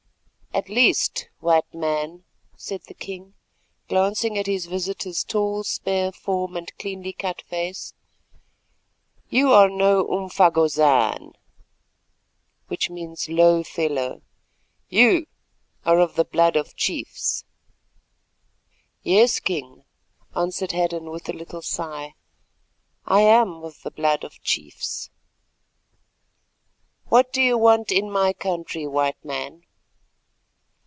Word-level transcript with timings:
"At 0.53 0.67
least, 0.67 1.29
White 1.39 1.73
Man," 1.73 2.25
said 2.57 2.81
the 2.83 2.93
king, 2.93 3.35
glancing 3.87 4.37
at 4.37 4.47
his 4.47 4.65
visitor's 4.65 5.23
tall 5.23 5.63
spare 5.63 6.11
form 6.11 6.57
and 6.57 6.69
cleanly 6.77 7.13
cut 7.13 7.41
face, 7.43 7.93
"you 9.29 9.53
are 9.53 9.69
no 9.69 10.03
'umfagozan' 10.05 11.35
(low 13.29 13.63
fellow); 13.63 14.21
you 14.89 15.25
are 15.85 15.99
of 15.99 16.15
the 16.15 16.25
blood 16.25 16.57
of 16.57 16.75
chiefs." 16.75 17.45
"Yes, 19.03 19.39
King," 19.39 19.85
answered 20.35 20.73
Hadden, 20.73 21.11
with 21.11 21.29
a 21.29 21.33
little 21.33 21.61
sigh, 21.61 22.13
"I 23.05 23.21
am 23.21 23.63
of 23.63 23.81
the 23.83 23.91
blood 23.91 24.25
of 24.25 24.41
chiefs." 24.43 25.09
"What 27.07 27.31
do 27.31 27.41
you 27.41 27.57
want 27.57 27.89
in 27.89 28.11
my 28.11 28.33
country, 28.33 28.85
White 28.85 29.23
Man?" 29.23 29.63